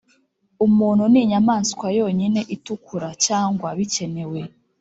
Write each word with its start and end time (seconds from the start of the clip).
]umuntu 0.65 1.03
ninyamaswa 1.11 1.85
yonyine 1.99 2.39
itukura. 2.55 3.09
cyangwa 3.25 3.67
bikenewe. 3.77 4.41